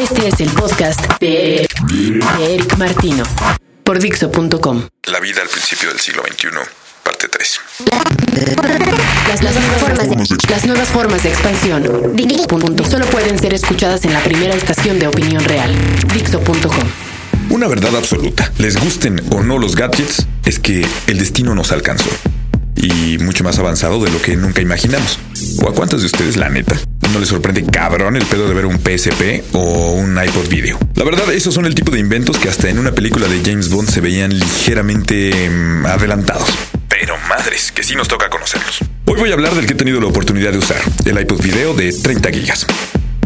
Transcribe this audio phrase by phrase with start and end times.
[0.00, 1.66] Este es el podcast de
[2.40, 3.24] Eric Martino
[3.82, 4.88] por Dixo.com.
[5.04, 6.48] La vida al principio del siglo XXI,
[7.02, 7.60] parte 3.
[9.28, 11.82] Las, las nuevas formas de, las nuevas formas de expansión
[12.90, 15.74] solo pueden ser escuchadas en la primera estación de opinión real.
[16.12, 16.88] Dixo.com.
[17.48, 22.10] Una verdad absoluta, les gusten o no los gadgets, es que el destino nos alcanzó.
[22.76, 25.18] Y mucho más avanzado de lo que nunca imaginamos.
[25.62, 26.76] ¿O a cuántos de ustedes, la neta,
[27.12, 30.78] no les sorprende cabrón el pedo de ver un PSP o un iPod video?
[30.94, 33.68] La verdad, esos son el tipo de inventos que hasta en una película de James
[33.68, 36.48] Bond se veían ligeramente mm, adelantados.
[36.88, 38.80] Pero madres, que sí nos toca conocerlos.
[39.06, 41.74] Hoy voy a hablar del que he tenido la oportunidad de usar, el iPod video
[41.74, 42.66] de 30 gigas.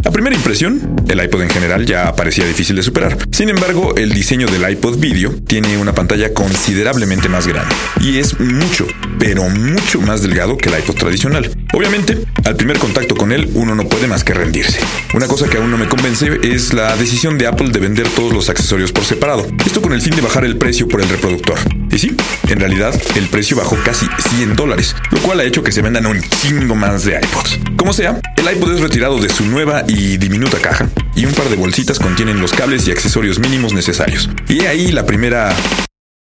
[0.05, 3.19] A primera impresión, el iPod en general ya parecía difícil de superar.
[3.33, 8.41] Sin embargo, el diseño del iPod Video tiene una pantalla considerablemente más grande y es
[8.41, 8.87] mucho,
[9.19, 11.51] pero mucho más delgado que el iPod tradicional.
[11.73, 14.81] Obviamente, al primer contacto con él, uno no puede más que rendirse.
[15.15, 18.33] Una cosa que aún no me convence es la decisión de Apple de vender todos
[18.33, 19.47] los accesorios por separado.
[19.65, 21.59] Esto con el fin de bajar el precio por el reproductor.
[21.91, 22.17] Y sí,
[22.49, 26.07] en realidad, el precio bajó casi 100 dólares, lo cual ha hecho que se vendan
[26.07, 27.61] un chingo más de iPods.
[27.77, 31.49] Como sea, el iPod es retirado de su nueva y diminuta caja, y un par
[31.49, 34.29] de bolsitas contienen los cables y accesorios mínimos necesarios.
[34.49, 35.55] Y ahí la primera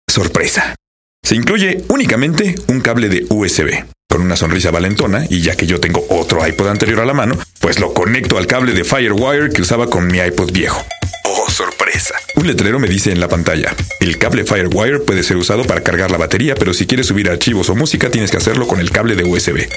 [0.08, 0.74] sorpresa.
[1.22, 3.84] Se incluye únicamente un cable de USB.
[4.18, 7.38] Con una sonrisa valentona, y ya que yo tengo otro iPod anterior a la mano,
[7.60, 10.84] pues lo conecto al cable de Firewire que usaba con mi iPod viejo.
[11.22, 12.16] ¡Oh, sorpresa!
[12.34, 16.10] Un letrero me dice en la pantalla, el cable Firewire puede ser usado para cargar
[16.10, 19.14] la batería, pero si quieres subir archivos o música tienes que hacerlo con el cable
[19.14, 19.68] de USB.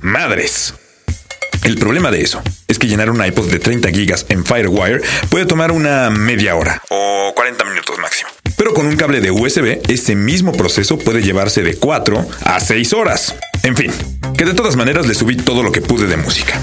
[0.00, 0.72] ¡Madres!
[1.62, 5.44] El problema de eso es que llenar un iPod de 30 gigas en Firewire puede
[5.44, 8.30] tomar una media hora o 40 minutos máximo.
[8.56, 12.92] Pero con un cable de USB, ese mismo proceso puede llevarse de 4 a 6
[12.94, 13.34] horas.
[13.62, 13.92] En fin,
[14.36, 16.60] que de todas maneras le subí todo lo que pude de música.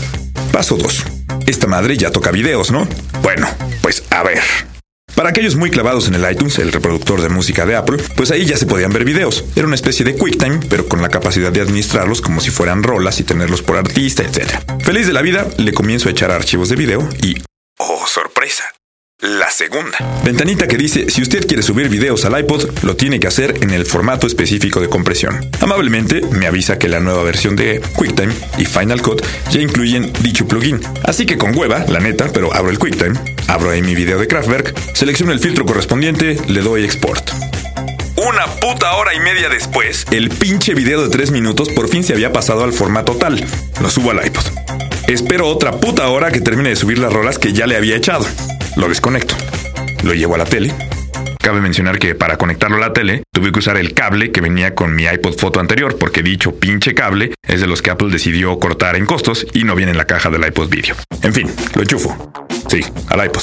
[0.52, 1.06] Paso 2.
[1.46, 2.88] Esta madre ya toca videos, ¿no?
[3.22, 3.48] Bueno,
[3.82, 4.42] pues a ver.
[5.16, 8.46] Para aquellos muy clavados en el iTunes, el reproductor de música de Apple, pues ahí
[8.46, 9.44] ya se podían ver videos.
[9.56, 13.20] Era una especie de QuickTime, pero con la capacidad de administrarlos como si fueran rolas
[13.20, 14.50] y tenerlos por artista, etc.
[14.82, 17.49] Feliz de la vida, le comienzo a echar archivos de video y...
[19.22, 19.98] La segunda.
[20.24, 23.72] Ventanita que dice, si usted quiere subir videos al iPod, lo tiene que hacer en
[23.72, 25.52] el formato específico de compresión.
[25.60, 29.22] Amablemente me avisa que la nueva versión de QuickTime y Final Cut
[29.52, 30.80] ya incluyen dicho plugin.
[31.04, 33.20] Así que con hueva, la neta, pero abro el QuickTime,
[33.50, 37.30] abro ahí mi video de Kraftwerk, selecciono el filtro correspondiente, le doy export.
[38.16, 42.14] Una puta hora y media después, el pinche video de 3 minutos por fin se
[42.14, 43.46] había pasado al formato tal.
[43.82, 44.46] Lo subo al iPod.
[45.08, 48.26] Espero otra puta hora que termine de subir las rolas que ya le había echado.
[48.76, 49.36] Lo desconecto.
[50.04, 50.74] Lo llevo a la tele.
[51.40, 54.76] Cabe mencionar que para conectarlo a la tele tuve que usar el cable que venía
[54.76, 58.60] con mi iPod Photo anterior porque dicho pinche cable es de los que Apple decidió
[58.60, 60.96] cortar en costos y no viene en la caja del iPod Video.
[61.24, 62.49] En fin, lo enchufo.
[62.70, 63.42] Sí, al iPod.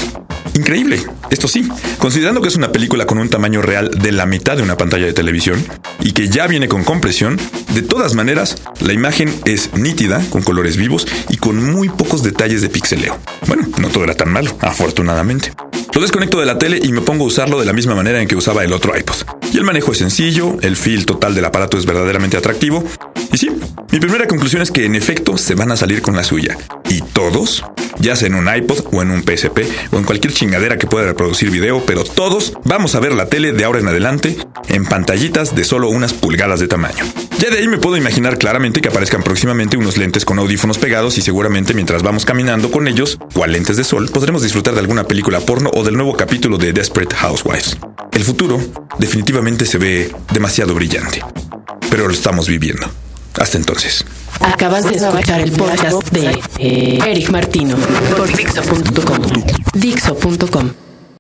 [0.55, 4.57] Increíble, esto sí, considerando que es una película con un tamaño real de la mitad
[4.57, 5.63] de una pantalla de televisión
[6.01, 7.39] y que ya viene con compresión,
[7.75, 12.63] de todas maneras, la imagen es nítida, con colores vivos y con muy pocos detalles
[12.63, 13.19] de pixeleo.
[13.47, 15.53] Bueno, no todo era tan malo, afortunadamente.
[15.95, 18.29] Lo desconecto de la tele y me pongo a usarlo de la misma manera en
[18.29, 19.17] que usaba el otro iPod.
[19.53, 22.85] Y el manejo es sencillo, el feel total del aparato es verdaderamente atractivo.
[23.33, 23.51] Y sí,
[23.93, 26.57] mi primera conclusión es que en efecto se van a salir con la suya.
[26.89, 27.65] Y todos,
[27.99, 29.61] ya sea en un iPod o en un PSP
[29.93, 33.53] o en cualquier chingadera que pueda reproducir video, pero todos vamos a ver la tele
[33.53, 34.37] de ahora en adelante
[34.69, 37.05] en pantallitas de solo unas pulgadas de tamaño.
[37.39, 41.19] Ya de ahí me puedo imaginar claramente que aparezcan próximamente unos lentes con audífonos pegados
[41.19, 45.05] y seguramente mientras vamos caminando con ellos, cual lentes de sol, podremos disfrutar de alguna
[45.05, 47.77] película porno o del nuevo capítulo de Desperate Housewives.
[48.13, 48.59] El futuro
[48.99, 51.23] definitivamente se ve demasiado brillante,
[51.91, 52.89] pero lo estamos viviendo.
[53.35, 54.05] Hasta entonces.
[54.41, 57.77] Acabas de escuchar el podcast de eh, Eric Martino
[58.17, 59.43] por Dixo.com.
[59.75, 60.71] Dixo.com.